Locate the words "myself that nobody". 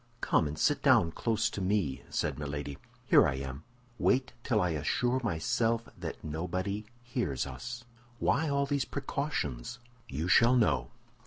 5.23-6.87